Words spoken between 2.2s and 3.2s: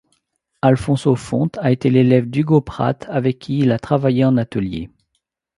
d'Hugo Pratt